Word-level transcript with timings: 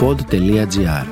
pod.gr 0.00 1.06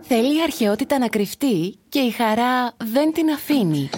Θέλει 0.00 0.36
η 0.36 0.42
αρχαιότητα 0.42 0.98
να 0.98 1.08
κρυφτεί 1.08 1.78
και 1.88 1.98
η 1.98 2.10
χαρά 2.10 2.72
δεν 2.76 3.12
την 3.12 3.30
αφήνει. 3.30 3.90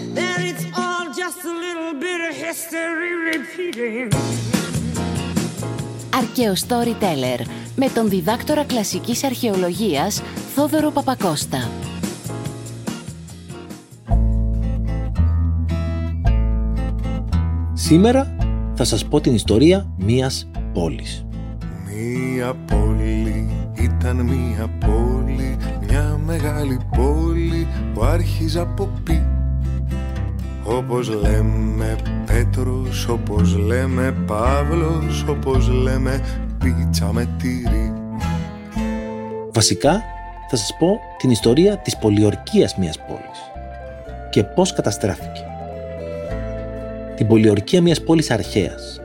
Αρκαίο 6.17 6.53
Storyteller 6.69 7.46
με 7.76 7.88
τον 7.88 8.08
διδάκτορα 8.08 8.64
κλασικής 8.64 9.24
αρχαιολογίας 9.24 10.22
Θόδωρο 10.54 10.90
Παπακώστα. 10.90 11.90
Σήμερα 17.91 18.37
θα 18.75 18.85
σας 18.85 19.05
πω 19.05 19.21
την 19.21 19.35
ιστορία 19.35 19.93
μίας 19.97 20.51
πόλης. 20.73 21.27
Μία 21.87 22.55
πόλη 22.55 23.51
ήταν 23.83 24.17
μία 24.17 24.71
πόλη, 24.81 25.57
μια 25.89 26.21
μεγάλη 26.27 26.81
πόλη 26.97 27.67
που 27.95 28.05
άρχιζε 28.05 28.61
από 28.61 28.89
πι. 29.05 29.27
Όπως 30.65 31.09
λέμε 31.09 31.97
Πέτρος, 32.27 33.09
όπως 33.09 33.57
λέμε 33.57 34.15
Παύλος, 34.27 35.25
όπως 35.29 35.69
λέμε 35.69 36.20
πίτσα 36.59 37.12
με 37.12 37.29
τυρί. 37.39 37.93
Βασικά 39.53 40.03
θα 40.51 40.57
σας 40.57 40.77
πω 40.79 40.98
την 41.19 41.31
ιστορία 41.31 41.79
της 41.79 41.97
πολιορκίας 41.97 42.77
μιας 42.77 42.98
πόλης 42.98 43.41
και 44.31 44.45
πώς 44.45 44.73
καταστράφηκε. 44.73 45.45
Την 47.20 47.29
πολιορκία 47.29 47.83
μιας 47.83 48.02
πόλης 48.02 48.30
αρχαίας, 48.30 49.01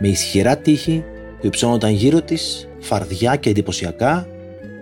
με 0.00 0.08
ισχυρά 0.08 0.56
τείχη 0.56 1.04
που 1.40 1.46
υψώνονταν 1.46 1.90
γύρω 1.90 2.22
της, 2.22 2.68
φαρδιά 2.80 3.36
και 3.36 3.50
εντυπωσιακά, 3.50 4.26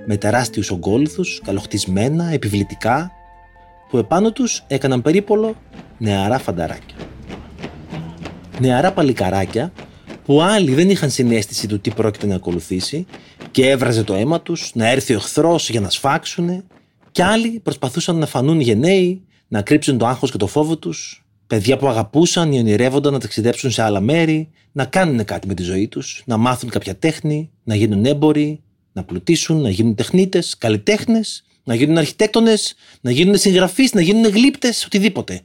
με 0.06 0.16
τεράστιους 0.16 0.70
ογκόλυθους, 0.70 1.40
καλοχτισμένα, 1.44 2.32
επιβλητικά, 2.32 3.10
που 3.90 3.98
επάνω 3.98 4.32
τους 4.32 4.64
έκαναν 4.66 5.02
περίπολο 5.02 5.54
νεαρά 5.98 6.38
φανταράκια. 6.38 6.96
Νεαρά 8.60 8.92
παλικαράκια 8.92 9.72
που 10.24 10.42
άλλοι 10.42 10.74
δεν 10.74 10.90
είχαν 10.90 11.10
συνέστηση 11.10 11.66
του 11.66 11.80
τι 11.80 11.90
πρόκειται 11.90 12.26
να 12.26 12.34
ακολουθήσει 12.34 13.06
και 13.50 13.68
έβραζε 13.70 14.02
το 14.02 14.14
αίμα 14.14 14.40
τους 14.40 14.70
να 14.74 14.88
έρθει 14.88 15.12
ο 15.12 15.16
εχθρός 15.16 15.70
για 15.70 15.80
να 15.80 15.90
σφάξουνε 15.90 16.64
και 17.10 17.22
άλλοι 17.22 17.60
προσπαθούσαν 17.62 18.16
να 18.16 18.26
φανούν 18.26 18.60
γενναίοι, 18.60 19.22
να 19.48 19.62
κρύψουν 19.62 19.98
το 19.98 20.06
άγχος 20.06 20.30
και 20.30 20.38
το 20.38 20.46
φόβο 20.46 20.76
τους 20.76 21.24
παιδιά 21.50 21.76
που 21.76 21.88
αγαπούσαν 21.88 22.52
ή 22.52 22.58
ονειρεύονταν 22.58 23.12
να 23.12 23.18
ταξιδέψουν 23.18 23.70
σε 23.70 23.82
άλλα 23.82 24.00
μέρη, 24.00 24.50
να 24.72 24.84
κάνουν 24.84 25.24
κάτι 25.24 25.46
με 25.46 25.54
τη 25.54 25.62
ζωή 25.62 25.88
τους, 25.88 26.22
να 26.26 26.36
μάθουν 26.36 26.70
κάποια 26.70 26.96
τέχνη, 26.96 27.50
να 27.64 27.74
γίνουν 27.74 28.04
έμποροι, 28.04 28.62
να 28.92 29.04
πλουτίσουν, 29.04 29.60
να 29.60 29.70
γίνουν 29.70 29.94
τεχνίτες, 29.94 30.58
καλλιτέχνες, 30.58 31.44
να 31.64 31.74
γίνουν 31.74 31.98
αρχιτέκτονες, 31.98 32.74
να 33.00 33.10
γίνουν 33.10 33.36
συγγραφείς, 33.36 33.92
να 33.92 34.00
γίνουν 34.00 34.30
γλύπτες, 34.30 34.84
οτιδήποτε. 34.84 35.40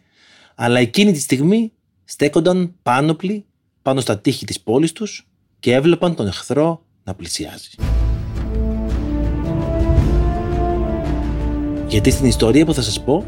Αλλά 0.55 0.79
εκείνη 0.79 1.11
τη 1.11 1.19
στιγμή 1.19 1.71
στέκονταν 2.03 2.75
πάνωπλοι 2.83 3.45
πάνω 3.81 3.99
στα 3.99 4.19
τείχη 4.19 4.45
της 4.45 4.61
πόλης 4.61 4.91
τους 4.91 5.27
και 5.59 5.73
έβλεπαν 5.73 6.15
τον 6.15 6.27
εχθρό 6.27 6.85
να 7.03 7.13
πλησιάζει. 7.13 7.69
Γιατί 11.87 12.11
στην 12.11 12.25
ιστορία 12.25 12.65
που 12.65 12.73
θα 12.73 12.81
σας 12.81 13.03
πω 13.03 13.25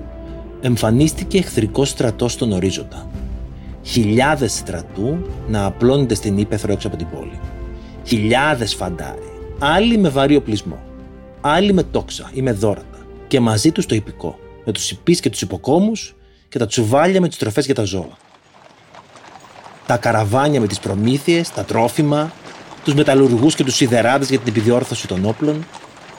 εμφανίστηκε 0.67 1.37
εχθρικό 1.37 1.85
στρατός 1.85 2.31
στον 2.31 2.51
ορίζοντα. 2.51 3.09
Χιλιάδες 3.83 4.53
στρατού 4.53 5.17
να 5.47 5.65
απλώνονται 5.65 6.15
στην 6.15 6.37
ύπεθρο 6.37 6.71
έξω 6.71 6.87
από 6.87 6.97
την 6.97 7.07
πόλη. 7.09 7.39
Χιλιάδες 8.03 8.75
φαντάροι, 8.75 9.31
άλλοι 9.59 9.97
με 9.97 10.09
βαρύ 10.09 10.35
οπλισμό, 10.35 10.79
άλλοι 11.41 11.73
με 11.73 11.83
τόξα 11.83 12.29
ή 12.33 12.41
με 12.41 12.51
δόρατα 12.51 12.97
και 13.27 13.39
μαζί 13.39 13.71
τους 13.71 13.85
το 13.85 13.95
υπηκό, 13.95 14.39
με 14.65 14.71
τους 14.71 14.91
υπείς 14.91 15.19
και 15.19 15.29
τους 15.29 15.41
υποκόμους 15.41 16.15
και 16.49 16.57
τα 16.57 16.67
τσουβάλια 16.67 17.21
με 17.21 17.27
τις 17.27 17.37
τροφές 17.37 17.65
για 17.65 17.75
τα 17.75 17.83
ζώα. 17.83 18.17
Τα 19.85 19.97
καραβάνια 19.97 20.59
με 20.59 20.67
τις 20.67 20.79
προμήθειες, 20.79 21.51
τα 21.51 21.63
τρόφιμα, 21.63 22.31
τους 22.83 22.93
μεταλλουργούς 22.93 23.55
και 23.55 23.63
τους 23.63 23.75
σιδεράδες 23.75 24.29
για 24.29 24.39
την 24.39 24.47
επιδιόρθωση 24.47 25.07
των 25.07 25.25
όπλων, 25.25 25.65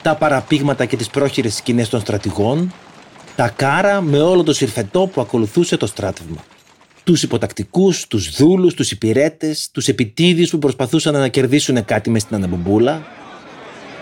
τα 0.03 0.14
παραπήγματα 0.14 0.84
και 0.84 0.97
τις 0.97 1.08
πρόχειρες 1.08 1.54
σκηνές 1.54 1.88
των 1.88 2.00
στρατηγών, 2.00 2.72
τα 3.38 3.49
κάρα 3.49 4.00
με 4.00 4.21
όλο 4.21 4.43
το 4.43 4.53
συρφετό 4.53 5.06
που 5.06 5.21
ακολουθούσε 5.21 5.76
το 5.76 5.87
στράτευμα. 5.87 6.44
Τους 7.04 7.22
υποτακτικούς, 7.22 8.06
τους 8.06 8.31
δούλους, 8.37 8.75
τους 8.75 8.91
υπηρέτες, 8.91 9.71
τους 9.72 9.88
επιτίδιου 9.88 10.47
που 10.50 10.59
προσπαθούσαν 10.59 11.15
να 11.15 11.28
κερδίσουν 11.28 11.84
κάτι 11.84 12.10
μες 12.10 12.22
στην 12.22 12.37
αναμπομπούλα, 12.37 13.03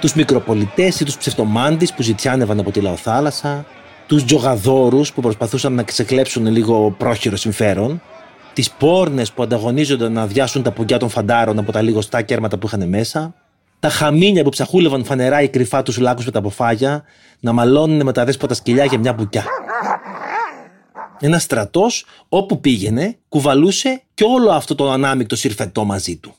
τους 0.01 0.15
μικροπολιτές 0.15 1.01
ή 1.01 1.05
τους 1.05 1.17
ψευτομάντη 1.17 1.89
που 1.97 2.03
ζητιάνευαν 2.03 2.59
από 2.59 2.71
τη 2.71 2.81
λαοθάλασσα, 2.81 3.67
τους 4.07 4.25
τζογαδόρους 4.25 5.13
που 5.13 5.21
προσπαθούσαν 5.21 5.73
να 5.73 5.83
ξεκλέψουν 5.83 6.47
λίγο 6.47 6.95
πρόχειρο 6.99 7.37
συμφέρον, 7.37 8.03
τις 8.53 8.71
πόρνες 8.71 9.33
που 9.33 9.43
ανταγωνίζονταν 9.43 10.13
να 10.13 10.23
αδειάσουν 10.23 10.63
τα 10.63 10.71
πουγκιά 10.71 10.99
των 10.99 11.09
φαντάρων 11.09 11.59
από 11.59 11.73
τα 11.73 11.83
λιγοστά 11.83 12.23
κέρματα 12.23 12.59
που 12.59 12.67
είχαν 12.67 12.89
μέσα, 12.89 13.35
τα 13.81 13.89
χαμίνια 13.89 14.43
που 14.43 14.51
ψαχούλευαν 14.51 15.05
φανερά 15.05 15.43
ή 15.43 15.49
κρυφά 15.49 15.83
τους 15.83 15.99
λάκους 15.99 16.25
με 16.25 16.31
τα 16.31 16.39
αποφάγια, 16.39 17.05
να 17.41 17.53
μαλώνουν 17.53 18.03
με 18.03 18.13
τα 18.13 18.25
δέσποτα 18.25 18.55
σκυλιά 18.55 18.85
για 18.85 18.99
μια 18.99 19.13
μπουκιά. 19.13 19.45
Ένας 21.21 21.43
στρατός, 21.43 22.07
όπου 22.29 22.61
πήγαινε, 22.61 23.17
κουβαλούσε 23.29 24.03
και 24.15 24.25
όλο 24.25 24.51
αυτό 24.51 24.75
το 24.75 24.91
ανάμεικτο 24.91 25.37
συρφετό 25.37 25.85
μαζί 25.85 26.17
του. 26.17 26.35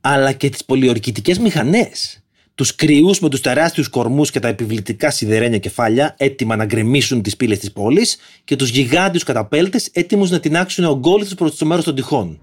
Αλλά 0.00 0.32
και 0.32 0.48
τις 0.48 0.64
πολιορκητικές 0.64 1.38
μηχανές. 1.38 2.20
Τους 2.54 2.74
κρυούς 2.74 3.20
με 3.20 3.28
τους 3.28 3.40
τεράστιους 3.40 3.88
κορμούς 3.88 4.30
και 4.30 4.40
τα 4.40 4.48
επιβλητικά 4.48 5.10
σιδερένια 5.10 5.58
κεφάλια, 5.58 6.14
έτοιμα 6.18 6.56
να 6.56 6.64
γκρεμίσουν 6.64 7.22
τις 7.22 7.36
πύλες 7.36 7.58
της 7.58 7.72
πόλης, 7.72 8.16
και 8.44 8.56
τους 8.56 8.68
γιγάντιους 8.68 9.22
καταπέλτες, 9.22 9.88
έτοιμους 9.92 10.30
να 10.30 10.40
τεινάξουν 10.40 10.84
ογκόλυθου 10.84 11.34
προς 11.34 11.56
το 11.56 11.66
μέρος 11.66 11.84
των 11.84 11.94
τυχών. 11.94 12.38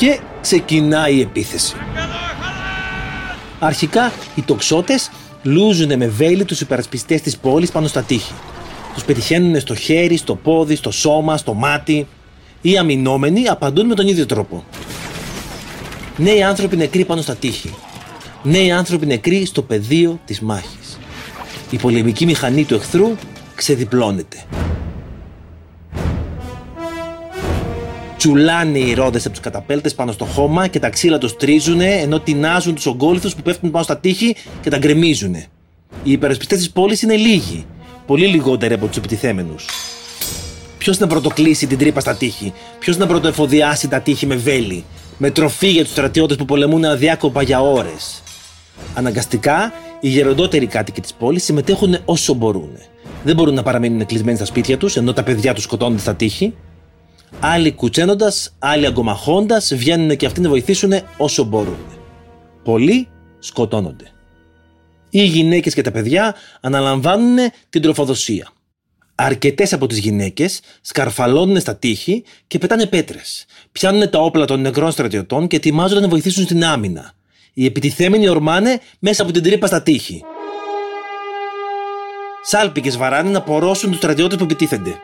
Και 0.00 0.20
ξεκινάει 0.40 1.14
η 1.14 1.20
επίθεση. 1.20 1.76
Αρχικά 3.58 4.12
οι 4.34 4.42
τοξότες 4.42 5.10
λούζουν 5.42 5.96
με 5.96 6.06
βέλη 6.06 6.44
τους 6.44 6.60
υπερασπιστές 6.60 7.20
της 7.20 7.36
πόλης 7.36 7.70
πάνω 7.70 7.86
στα 7.86 8.02
τείχη. 8.02 8.32
Τους 8.94 9.04
πετυχαίνουν 9.04 9.60
στο 9.60 9.74
χέρι, 9.74 10.16
στο 10.16 10.34
πόδι, 10.34 10.74
στο 10.74 10.90
σώμα, 10.90 11.36
στο 11.36 11.54
μάτι. 11.54 12.06
Οι 12.60 12.78
αμυνόμενοι 12.78 13.48
απαντούν 13.48 13.86
με 13.86 13.94
τον 13.94 14.08
ίδιο 14.08 14.26
τρόπο. 14.26 14.64
Νέοι 16.16 16.42
άνθρωποι 16.42 16.76
νεκροί 16.76 17.04
πάνω 17.04 17.22
στα 17.22 17.34
τείχη. 17.34 17.74
Νέοι 18.42 18.70
άνθρωποι 18.70 19.06
νεκροί 19.06 19.44
στο 19.44 19.62
πεδίο 19.62 20.20
της 20.24 20.40
μάχης. 20.40 20.98
Η 21.70 21.76
πολεμική 21.76 22.26
μηχανή 22.26 22.64
του 22.64 22.74
εχθρού 22.74 23.16
ξεδιπλώνεται. 23.54 24.44
Τσουλάνε 28.20 28.78
οι 28.78 28.94
ρόδες 28.94 29.24
από 29.24 29.30
τους 29.30 29.40
καταπέλτες 29.40 29.94
πάνω 29.94 30.12
στο 30.12 30.24
χώμα 30.24 30.66
και 30.66 30.78
τα 30.78 30.90
ξύλα 30.90 31.18
τους 31.18 31.36
τρίζουν 31.36 31.80
ενώ 31.80 32.20
τεινάζουν 32.20 32.74
τους 32.74 32.86
ογκόλυθους 32.86 33.34
που 33.34 33.42
πέφτουν 33.42 33.70
πάνω 33.70 33.84
στα 33.84 33.96
τείχη 33.96 34.36
και 34.60 34.70
τα 34.70 34.78
γκρεμίζουν. 34.78 35.34
Οι 36.02 36.12
υπερασπιστές 36.12 36.58
της 36.58 36.70
πόλης 36.70 37.02
είναι 37.02 37.16
λίγοι, 37.16 37.66
πολύ 38.06 38.26
λιγότεροι 38.26 38.74
από 38.74 38.86
τους 38.86 38.96
επιτιθέμενους. 38.96 39.66
Ποιος 40.78 40.98
να 40.98 41.06
πρωτοκλείσει 41.06 41.66
την 41.66 41.78
τρύπα 41.78 42.00
στα 42.00 42.14
τείχη, 42.14 42.52
ποιος 42.78 42.96
να 42.96 43.06
πρωτοεφοδιάσει 43.06 43.88
τα 43.88 44.00
τείχη 44.00 44.26
με 44.26 44.36
βέλη, 44.36 44.84
με 45.18 45.30
τροφή 45.30 45.68
για 45.68 45.82
τους 45.82 45.92
στρατιώτες 45.92 46.36
που 46.36 46.44
πολεμούν 46.44 46.84
αδιάκοπα 46.84 47.42
για 47.42 47.60
ώρες; 47.60 48.22
Αναγκαστικά, 48.94 49.72
οι 50.00 50.08
γεροντότεροι 50.08 50.66
κάτοικοι 50.66 51.00
της 51.00 51.14
πόλης 51.14 51.44
συμμετέχουν 51.44 51.96
όσο 52.04 52.34
μπορούν. 52.34 52.70
Δεν 53.24 53.34
μπορούν 53.34 53.54
να 53.54 53.62
παραμείνουν 53.62 54.06
κλεισμένοι 54.06 54.36
στα 54.36 54.46
σπίτια 54.46 54.76
τους 54.76 54.96
ενώ 54.96 55.12
τα 55.12 55.22
παιδιά 55.22 55.54
τους 55.54 55.64
σκοτώνονται 55.64 56.00
στα 56.00 56.14
τείχη. 56.14 56.54
Άλλοι 57.40 57.72
κουτσένοντας, 57.72 58.54
άλλοι 58.58 58.86
αγκομαχώντας, 58.86 59.74
βγαίνουν 59.74 60.16
και 60.16 60.26
αυτοί 60.26 60.40
να 60.40 60.48
βοηθήσουν 60.48 60.92
όσο 61.16 61.44
μπορούν. 61.44 61.78
Πολλοί 62.64 63.08
σκοτώνονται. 63.38 64.12
Οι 65.10 65.22
γυναίκες 65.22 65.74
και 65.74 65.82
τα 65.82 65.90
παιδιά 65.90 66.34
αναλαμβάνουν 66.60 67.36
την 67.68 67.82
τροφοδοσία. 67.82 68.48
Αρκετές 69.14 69.72
από 69.72 69.86
τις 69.86 69.98
γυναίκες 69.98 70.60
σκαρφαλώνουν 70.80 71.60
στα 71.60 71.76
τείχη 71.76 72.24
και 72.46 72.58
πετάνε 72.58 72.86
πέτρες. 72.86 73.44
Πιάνουν 73.72 74.10
τα 74.10 74.18
όπλα 74.18 74.44
των 74.44 74.60
νεκρών 74.60 74.90
στρατιωτών 74.90 75.46
και 75.46 75.56
ετοιμάζονται 75.56 76.00
να 76.00 76.08
βοηθήσουν 76.08 76.44
στην 76.44 76.64
άμυνα. 76.64 77.12
Οι 77.52 77.64
επιτιθέμενοι 77.64 78.28
ορμάνε 78.28 78.80
μέσα 78.98 79.22
από 79.22 79.32
την 79.32 79.42
τρύπα 79.42 79.66
στα 79.66 79.82
τείχη. 79.82 80.22
Σάλπικες 82.42 82.96
βαράνε 82.96 83.30
να 83.30 83.42
πορώσουν 83.42 83.90
τους 83.90 83.98
στρατιώτες 83.98 84.38
που 84.38 84.44
επιτίθενται 84.44 84.94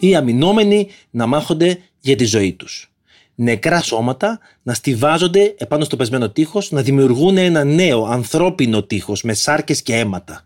οι 0.00 0.14
αμυνόμενοι 0.14 0.88
να 1.10 1.26
μάχονται 1.26 1.78
για 2.00 2.16
τη 2.16 2.24
ζωή 2.24 2.52
τους. 2.52 2.92
Νεκρά 3.34 3.82
σώματα 3.82 4.40
να 4.62 4.74
στηβάζονται 4.74 5.54
επάνω 5.58 5.84
στο 5.84 5.96
πεσμένο 5.96 6.30
τείχος, 6.30 6.70
να 6.70 6.82
δημιουργούν 6.82 7.36
ένα 7.36 7.64
νέο 7.64 8.04
ανθρώπινο 8.04 8.82
τείχος 8.82 9.22
με 9.22 9.34
σάρκες 9.34 9.82
και 9.82 9.96
αίματα. 9.96 10.44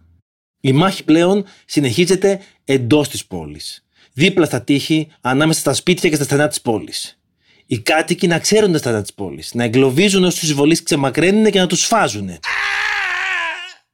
Η 0.61 0.73
μάχη 0.73 1.05
πλέον 1.05 1.45
συνεχίζεται 1.65 2.41
εντός 2.65 3.09
της 3.09 3.27
πόλης. 3.27 3.87
Δίπλα 4.13 4.47
στα 4.47 4.63
τείχη, 4.63 5.09
ανάμεσα 5.21 5.61
στα 5.61 5.75
σπίτια 5.75 6.09
και 6.09 6.15
στα 6.15 6.25
στενά 6.25 6.49
της 6.49 6.61
πόλης. 6.61 7.19
Οι 7.67 7.79
κάτοικοι 7.79 8.27
να 8.27 8.39
ξέρουν 8.39 8.73
τα 8.73 8.79
στενά 8.79 9.03
της 9.03 9.15
πόλης, 9.15 9.55
να 9.55 9.65
εγκλωβίζουν 9.65 10.25
όσους 10.25 10.43
εισβολεί 10.43 10.83
ξεμακραίνουν 10.83 11.51
και 11.51 11.59
να 11.59 11.67
τους 11.67 11.81
σφάζουν. 11.81 12.31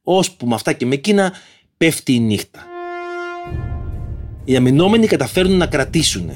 Ώσπου 0.03 0.47
με 0.47 0.55
αυτά 0.55 0.73
και 0.73 0.87
με 0.87 0.95
εκείνα 0.95 1.33
πέφτει 1.77 2.15
η 2.15 2.21
νύχτα. 2.21 2.70
Οι 4.51 4.57
αμυνόμενοι 4.57 5.07
καταφέρουν 5.07 5.57
να 5.57 5.67
κρατήσουν. 5.67 6.31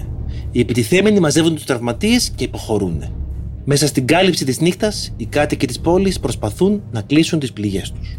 Οι 0.50 0.60
επιτιθέμενοι 0.60 1.20
μαζεύουν 1.20 1.54
τους 1.54 1.64
τραυματίες 1.64 2.30
και 2.36 2.44
υποχωρούν. 2.44 3.04
Μέσα 3.64 3.86
στην 3.86 4.06
κάλυψη 4.06 4.44
της 4.44 4.60
νύχτας, 4.60 5.12
οι 5.16 5.26
κάτοικοι 5.26 5.66
της 5.66 5.80
πόλης 5.80 6.20
προσπαθούν 6.20 6.82
να 6.90 7.00
κλείσουν 7.00 7.38
τις 7.38 7.52
πληγές 7.52 7.92
τους. 7.92 8.18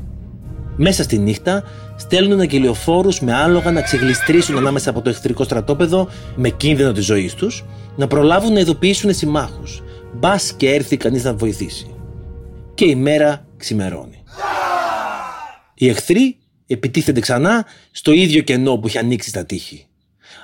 Μέσα 0.75 1.03
στη 1.03 1.18
νύχτα 1.18 1.63
στέλνουν 1.95 2.39
αγγελιοφόρους 2.39 3.19
με 3.19 3.33
άλογα 3.33 3.71
να 3.71 3.81
ξεγλιστρήσουν 3.81 4.57
ανάμεσα 4.57 4.89
από 4.89 5.01
το 5.01 5.09
εχθρικό 5.09 5.44
στρατόπεδο 5.44 6.07
με 6.36 6.50
κίνδυνο 6.50 6.91
της 6.91 7.06
ζωής 7.06 7.33
τους, 7.33 7.65
να 7.95 8.07
προλάβουν 8.07 8.53
να 8.53 8.59
ειδοποιήσουν 8.59 9.13
συμμάχους. 9.13 9.83
Μπα 10.13 10.36
και 10.57 10.74
έρθει 10.74 10.98
κανείς 10.98 11.24
να 11.24 11.33
βοηθήσει. 11.33 11.88
Και 12.74 12.86
η 12.86 12.95
μέρα 12.95 13.45
ξημερώνει. 13.57 14.24
Οι 15.74 15.89
εχθροί 15.89 16.38
επιτίθενται 16.67 17.19
ξανά 17.19 17.65
στο 17.91 18.12
ίδιο 18.12 18.41
κενό 18.41 18.77
που 18.77 18.88
είχε 18.88 19.00
ανοίξει 19.00 19.29
στα 19.29 19.45
τείχη. 19.45 19.88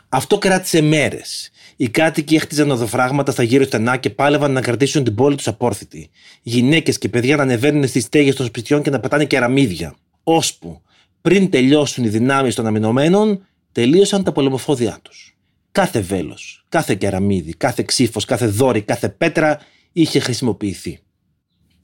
Αυτό 0.10 0.38
κράτησε 0.38 0.82
μέρες. 0.82 1.50
Οι 1.76 1.90
κάτοικοι 1.90 2.36
έχτιζαν 2.36 2.72
οδοφράγματα 2.72 3.32
στα 3.32 3.44
γύρω 3.44 3.64
στενά 3.64 3.98
και 3.98 4.10
πάλευαν 4.10 4.52
να 4.52 4.62
κρατήσουν 4.62 5.04
την 5.04 5.16
πόλη 5.16 5.36
τους 5.36 5.48
απόρθητη. 5.48 6.10
Γυναίκες 6.42 6.98
και 6.98 7.10
παιδιά 7.10 7.36
να 7.36 7.42
ανεβαίνουν 7.42 7.88
στις 7.88 8.04
στέγες 8.04 8.36
των 8.36 8.46
σπιτιών 8.46 8.82
και 8.82 8.90
να 8.90 9.00
πετάνε 9.00 9.26
κεραμίδια. 9.26 9.96
Ώσπου, 10.24 10.82
πριν 11.22 11.50
τελειώσουν 11.50 12.04
οι 12.04 12.08
δυνάμεις 12.10 12.56
των 12.56 12.66
αμυνωμένων, 12.66 13.46
τελείωσαν 13.72 14.24
τα 14.24 14.32
πολεμοφόδια 14.32 15.00
τους. 15.02 15.38
Κάθε 15.72 16.00
βέλος, 16.00 16.66
κάθε 16.70 16.96
κεραμίδι, 16.96 17.54
κάθε 17.54 17.84
ξύφος, 17.84 18.26
κάθε 18.26 18.46
δόρυ, 18.46 18.82
κάθε 18.82 19.10
πέτρα 19.10 19.60
είχε 19.92 20.20
χρησιμοποιηθεί. 20.20 21.00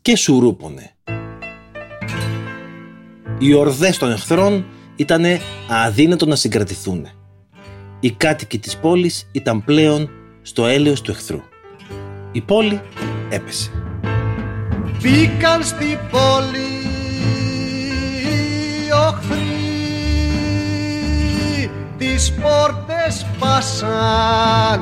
Και 0.02 0.16
σουρούπονε. 0.16 0.97
Οι 3.40 3.54
ορδές 3.54 3.98
των 3.98 4.12
εχθρών 4.12 4.66
ήταν 4.96 5.24
αδύνατο 5.86 6.26
να 6.26 6.36
συγκρατηθούν. 6.36 7.08
Οι 8.00 8.12
κάτοικοι 8.12 8.60
της 8.60 8.78
πόλης 8.78 9.28
ήταν 9.32 9.64
πλέον 9.64 10.10
στο 10.42 10.66
έλεος 10.66 11.02
του 11.02 11.12
εχθρού. 11.12 11.42
Η 12.32 12.42
πόλη 12.42 12.82
έπεσε. 13.30 13.72
Μπήκαν 15.02 15.64
στη 15.64 16.00
πόλη 16.12 16.68
οι 18.24 18.92
οχθροί 19.08 19.48
Τις 21.98 22.34
πόρτες 22.34 23.26
πάσαν 23.40 24.82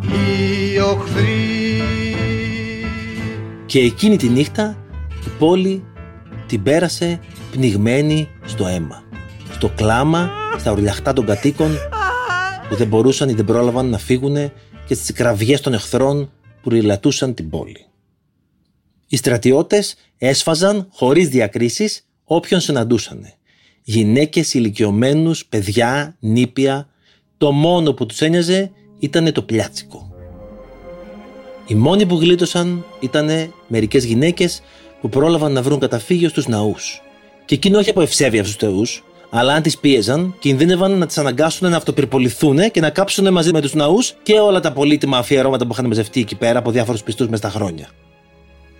οι 0.00 0.78
οχθροί 0.78 1.82
Και 3.66 3.80
εκείνη 3.80 4.16
τη 4.16 4.28
νύχτα 4.28 4.76
η 5.26 5.28
πόλη 5.38 5.84
την 6.48 6.62
πέρασε 6.62 7.20
πνιγμένη 7.50 8.28
στο 8.44 8.66
αίμα. 8.66 9.02
Στο 9.52 9.68
κλάμα, 9.68 10.30
στα 10.58 10.72
ουρλιαχτά 10.72 11.12
των 11.12 11.26
κατοίκων 11.26 11.76
που 12.68 12.74
δεν 12.74 12.88
μπορούσαν 12.88 13.28
ή 13.28 13.32
δεν 13.32 13.44
πρόλαβαν 13.44 13.86
να 13.88 13.98
φύγουν 13.98 14.36
και 14.86 14.94
στις 14.94 15.12
κραυγές 15.12 15.60
των 15.60 15.72
εχθρών 15.72 16.32
που 16.62 16.70
ριλατούσαν 16.70 17.34
την 17.34 17.50
πόλη. 17.50 17.86
Οι 19.06 19.16
στρατιώτες 19.16 19.96
έσφαζαν 20.18 20.88
χωρίς 20.92 21.28
διακρίσεις 21.28 22.06
όποιον 22.24 22.60
συναντούσαν. 22.60 23.26
Γυναίκες, 23.82 24.54
ηλικιωμένους, 24.54 25.46
παιδιά, 25.46 26.16
νήπια, 26.20 26.88
το 27.38 27.52
μόνο 27.52 27.92
που 27.92 28.06
τους 28.06 28.20
ένοιαζε 28.20 28.70
ήταν 28.98 29.32
το 29.32 29.42
πλιάτσικο. 29.42 30.12
Οι 31.66 31.74
μόνοι 31.74 32.06
που 32.06 32.14
γλίτωσαν 32.14 32.84
ήταν 33.00 33.52
μερικές 33.66 34.04
γυναίκες 34.04 34.62
που 35.00 35.08
πρόλαβαν 35.08 35.52
να 35.52 35.62
βρουν 35.62 35.78
καταφύγιο 35.78 36.28
στους 36.28 36.46
ναούς. 36.46 37.02
Και 37.44 37.54
εκείνο 37.54 37.78
όχι 37.78 37.90
από 37.90 38.00
ευσέβεια 38.00 38.42
στους 38.42 38.56
θεούς, 38.56 39.04
αλλά 39.30 39.54
αν 39.54 39.62
τις 39.62 39.78
πίεζαν, 39.78 40.34
κινδύνευαν 40.38 40.98
να 40.98 41.06
τις 41.06 41.18
αναγκάσουν 41.18 41.70
να 41.70 41.76
αυτοπυρποληθούν 41.76 42.70
και 42.70 42.80
να 42.80 42.90
κάψουν 42.90 43.32
μαζί 43.32 43.52
με 43.52 43.60
τους 43.60 43.74
ναούς 43.74 44.14
και 44.22 44.38
όλα 44.38 44.60
τα 44.60 44.72
πολύτιμα 44.72 45.18
αφιερώματα 45.18 45.66
που 45.66 45.72
είχαν 45.72 45.86
μαζευτεί 45.86 46.20
εκεί 46.20 46.34
πέρα 46.36 46.58
από 46.58 46.70
διάφορους 46.70 47.02
πιστούς 47.02 47.28
μες 47.28 47.38
στα 47.38 47.50
χρόνια. 47.50 47.88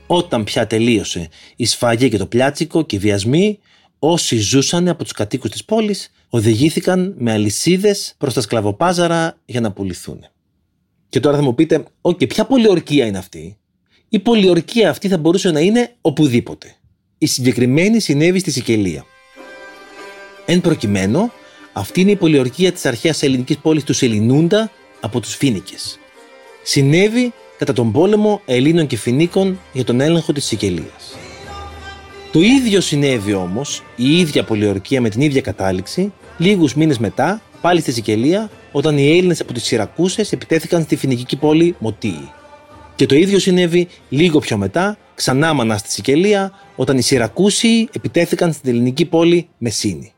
Όταν 0.06 0.44
πια 0.44 0.66
τελείωσε 0.66 1.28
η 1.56 1.66
σφαγή 1.66 2.08
και 2.08 2.18
το 2.18 2.26
πλιάτσικο 2.26 2.82
και 2.82 2.96
οι 2.96 2.98
βιασμοί, 2.98 3.58
όσοι 3.98 4.36
ζούσαν 4.36 4.88
από 4.88 5.02
τους 5.02 5.12
κατοίκους 5.12 5.50
της 5.50 5.64
πόλης 5.64 6.12
οδηγήθηκαν 6.28 7.14
με 7.18 7.32
αλυσίδες 7.32 8.14
προς 8.18 8.34
τα 8.34 8.40
σκλαβοπάζαρα 8.40 9.38
για 9.44 9.60
να 9.60 9.72
πουληθούν. 9.72 10.24
Και 11.08 11.20
τώρα 11.20 11.36
θα 11.36 11.42
μου 11.42 11.54
πείτε, 11.54 11.84
OK, 12.00 12.28
ποια 12.28 12.44
πολιορκία 12.44 13.06
είναι 13.06 13.18
αυτή; 13.18 13.58
Η 14.10 14.18
πολιορκία 14.18 14.90
αυτή 14.90 15.08
θα 15.08 15.18
μπορούσε 15.18 15.50
να 15.50 15.60
είναι 15.60 15.94
οπουδήποτε. 16.00 16.74
Η 17.18 17.26
συγκεκριμένη 17.26 18.00
συνέβη 18.00 18.38
στη 18.38 18.50
Σικελία. 18.50 19.04
Εν 20.46 20.60
προκειμένου, 20.60 21.32
αυτή 21.72 22.00
είναι 22.00 22.10
η 22.10 22.16
πολιορκία 22.16 22.72
της 22.72 22.86
αρχαίας 22.86 23.22
ελληνικής 23.22 23.58
πόλης 23.58 23.84
του 23.84 23.92
Σελινούντα 23.92 24.70
από 25.00 25.20
τους 25.20 25.34
Φίνικες. 25.34 25.98
Συνέβη 26.62 27.32
κατά 27.58 27.72
τον 27.72 27.92
πόλεμο 27.92 28.40
Ελλήνων 28.44 28.86
και 28.86 28.96
Φινίκων 28.96 29.60
για 29.72 29.84
τον 29.84 30.00
έλεγχο 30.00 30.32
της 30.32 30.44
Σικελίας. 30.44 31.16
Το 32.32 32.40
ίδιο 32.40 32.80
συνέβη 32.80 33.32
όμως, 33.32 33.82
η 33.96 34.18
ίδια 34.18 34.44
πολιορκία 34.44 35.00
με 35.00 35.08
την 35.08 35.20
ίδια 35.20 35.40
κατάληξη, 35.40 36.12
λίγους 36.38 36.74
μήνες 36.74 36.98
μετά, 36.98 37.42
πάλι 37.60 37.80
στη 37.80 37.92
Σικελία, 37.92 38.50
όταν 38.72 38.98
οι 38.98 39.10
Έλληνες 39.10 39.40
από 39.40 39.52
τις 39.52 39.64
Σιρακούσες 39.64 40.32
επιτέθηκαν 40.32 40.82
στη 40.82 40.96
φινική 40.96 41.36
πόλη 41.36 41.76
Μωτίη. 41.78 42.30
Και 42.98 43.06
το 43.06 43.14
ίδιο 43.14 43.38
συνέβη 43.38 43.88
λίγο 44.08 44.38
πιο 44.38 44.56
μετά, 44.56 44.98
ξανά 45.14 45.52
μανά 45.52 45.76
στη 45.76 45.92
Σικελία, 45.92 46.52
όταν 46.76 46.98
οι 46.98 47.02
Σιρακούσιοι 47.02 47.88
επιτέθηκαν 47.92 48.52
στην 48.52 48.70
ελληνική 48.70 49.04
πόλη 49.04 49.48
Μεσίνη. 49.58 50.12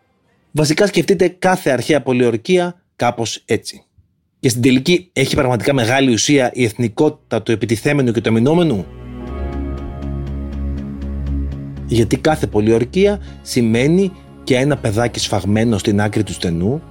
Βασικά 0.50 0.86
σκεφτείτε 0.86 1.28
κάθε 1.28 1.70
αρχαία 1.70 2.02
πολιορκία 2.02 2.82
κάπως 2.96 3.42
έτσι. 3.44 3.84
Και 4.40 4.48
στην 4.48 4.62
τελική 4.62 5.10
έχει 5.12 5.34
πραγματικά 5.34 5.74
μεγάλη 5.74 6.12
ουσία 6.12 6.50
η 6.54 6.64
εθνικότητα 6.64 7.42
του 7.42 7.52
επιτιθέμενου 7.52 8.12
και 8.12 8.20
του 8.20 8.28
αμυνόμενου; 8.28 8.86
Γιατί 11.86 12.16
κάθε 12.16 12.46
πολιορκία 12.46 13.20
σημαίνει 13.42 14.12
και 14.44 14.56
ένα 14.56 14.76
παιδάκι 14.76 15.18
σφαγμένο 15.18 15.78
στην 15.78 16.00
άκρη 16.00 16.22
του 16.22 16.32
στενού, 16.32 16.82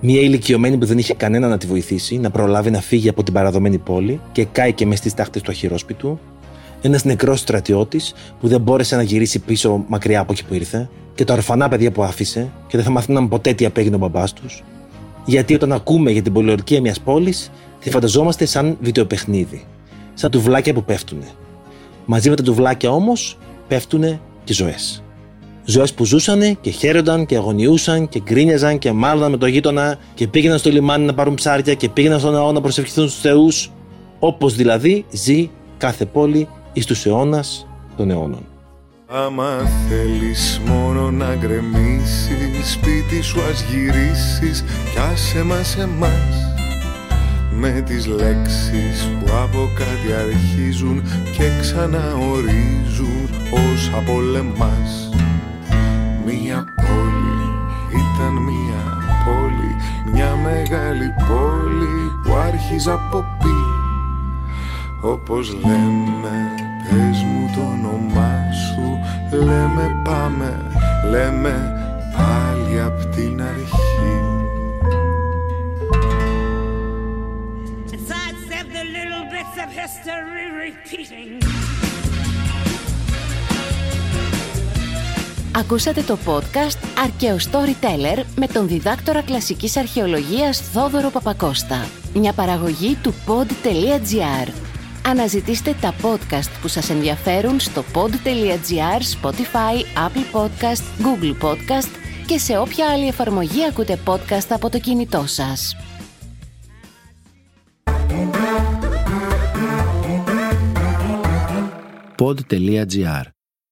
μια 0.00 0.20
ηλικιωμένη 0.20 0.76
που 0.76 0.86
δεν 0.86 0.98
είχε 0.98 1.14
κανένα 1.14 1.48
να 1.48 1.58
τη 1.58 1.66
βοηθήσει, 1.66 2.18
να 2.18 2.30
προλάβει 2.30 2.70
να 2.70 2.80
φύγει 2.80 3.08
από 3.08 3.22
την 3.22 3.32
παραδομένη 3.32 3.78
πόλη 3.78 4.20
και 4.32 4.44
κάει 4.44 4.72
και 4.72 4.86
μες 4.86 4.98
στις 4.98 5.14
τάχτες 5.14 5.42
του 5.42 5.50
αχυρόσπιτου, 5.50 6.18
ένας 6.80 7.04
νεκρός 7.04 7.40
στρατιώτης 7.40 8.14
που 8.40 8.48
δεν 8.48 8.60
μπόρεσε 8.60 8.96
να 8.96 9.02
γυρίσει 9.02 9.38
πίσω 9.38 9.84
μακριά 9.88 10.20
από 10.20 10.32
εκεί 10.32 10.44
που 10.44 10.54
ήρθε, 10.54 10.88
και 11.14 11.24
τα 11.24 11.34
ορφανά 11.34 11.68
παιδιά 11.68 11.90
που 11.90 12.02
άφησε 12.02 12.50
και 12.66 12.76
δεν 12.76 12.84
θα 12.84 12.90
μαθαίναμε 12.90 13.28
ποτέ 13.28 13.52
τι 13.52 13.64
απέγινε 13.64 13.94
ο 13.94 13.98
μπαμπάς 13.98 14.32
τους. 14.32 14.64
Γιατί 15.24 15.54
όταν 15.54 15.72
ακούμε 15.72 16.10
για 16.10 16.22
την 16.22 16.32
πολιορκία 16.32 16.80
μιας 16.80 17.00
πόλης, 17.00 17.50
τη 17.80 17.90
φανταζόμαστε 17.90 18.44
σαν 18.44 18.76
βιντεοπαιχνίδι. 18.80 19.64
Σαν 20.14 20.30
τουβλάκια 20.30 20.74
που 20.74 20.84
πέφτουν. 20.84 21.22
Μαζί 22.04 22.30
με 22.30 22.36
τα 22.36 22.42
τουβλάκια 22.42 22.90
όμως 22.90 23.38
πέφτουν 23.68 24.20
και 24.44 24.52
ζωές. 24.52 25.02
Ζωές 25.68 25.94
που 25.94 26.04
ζούσαν 26.04 26.60
και 26.60 26.70
χαίρονταν 26.70 27.26
και 27.26 27.36
αγωνιούσαν 27.36 28.08
και 28.08 28.20
γκρίνιαζαν 28.20 28.78
και 28.78 28.92
μάλλονταν 28.92 29.30
με 29.30 29.36
το 29.36 29.46
γείτονα 29.46 29.98
και 30.14 30.28
πήγαιναν 30.28 30.58
στο 30.58 30.70
λιμάνι 30.70 31.04
να 31.04 31.14
πάρουν 31.14 31.34
ψάρια 31.34 31.74
και 31.74 31.88
πήγαιναν 31.88 32.18
στον 32.18 32.32
ναό 32.32 32.52
να 32.52 32.60
προσευχηθούν 32.60 33.08
στους 33.08 33.20
θεούς. 33.20 33.70
Όπως 34.18 34.54
δηλαδή 34.54 35.04
ζει 35.10 35.50
κάθε 35.76 36.04
πόλη 36.04 36.48
εις 36.72 36.86
τους 36.86 37.06
αιώνας 37.06 37.66
των 37.96 38.10
αιώνων. 38.10 38.46
Άμα 39.06 39.70
θέλεις 39.88 40.60
μόνο 40.66 41.10
να 41.10 41.34
γκρεμίσεις 41.34 42.70
Σπίτι 42.72 43.22
σου 43.22 43.40
ας 43.50 43.64
γυρίσεις 43.70 44.64
Κι 44.92 44.98
άσε 45.12 45.42
μας 45.42 45.76
εμάς 45.76 46.54
Με 47.52 47.82
τις 47.86 48.06
λέξεις 48.06 49.10
που 49.20 49.32
από 49.42 49.68
κάτι 49.78 50.12
αρχίζουν 50.12 51.02
Και 51.36 51.44
ξαναορίζουν 51.60 53.28
ως 53.52 53.90
απολεμάς 53.96 55.05
Μία 56.56 56.74
πόλη 56.74 57.48
ήταν 57.90 58.32
μία 58.32 58.82
πόλη 59.24 59.76
Μια 60.12 60.36
μεγάλη 60.36 61.14
πόλη 61.28 62.12
που 62.22 62.34
άρχιζε 62.34 62.90
από 62.90 63.24
πι. 63.38 63.56
Όπως 65.08 65.54
λέμε 65.54 66.54
πες 66.82 67.22
μου 67.22 67.50
το 67.54 67.60
όνομά 67.60 68.52
σου 68.52 68.98
Λέμε 69.44 70.00
πάμε, 70.04 70.70
λέμε 71.10 71.72
πάλι 72.16 72.80
απ' 72.80 73.14
την 73.14 73.42
αρχή 73.42 73.96
Ακούσατε 85.58 86.02
το 86.02 86.18
podcast 86.26 86.78
«Αρκαίο 87.04 87.36
Storyteller» 87.36 88.24
με 88.36 88.46
τον 88.46 88.68
διδάκτορα 88.68 89.22
κλασικής 89.22 89.76
αρχαιολογίας 89.76 90.60
Θόδωρο 90.60 91.10
Παπακώστα. 91.10 91.88
Μια 92.14 92.32
παραγωγή 92.32 92.96
του 93.02 93.14
pod.gr. 93.26 94.52
Αναζητήστε 95.06 95.76
τα 95.80 95.94
podcast 96.02 96.50
που 96.62 96.68
σας 96.68 96.90
ενδιαφέρουν 96.90 97.60
στο 97.60 97.84
pod.gr, 97.94 99.00
Spotify, 99.22 99.76
Apple 100.06 100.36
Podcast, 100.36 100.82
Google 101.04 101.44
Podcast 101.44 101.90
και 102.26 102.38
σε 102.38 102.58
όποια 102.58 102.90
άλλη 102.90 103.06
εφαρμογή 103.06 103.64
ακούτε 103.64 103.98
podcast 104.06 104.48
από 104.50 104.70
το 104.70 104.78
κινητό 104.78 105.26
σας. 105.26 105.76
pod.gr. 112.18 113.22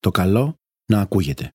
Το 0.01 0.11
καλό 0.11 0.55
να 0.87 1.01
ακούγεται. 1.01 1.55